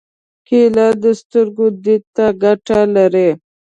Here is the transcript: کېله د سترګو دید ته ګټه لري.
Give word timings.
کېله 0.47 0.87
د 1.03 1.05
سترګو 1.21 1.65
دید 1.83 2.03
ته 2.15 2.25
ګټه 2.43 2.79
لري. 2.95 3.29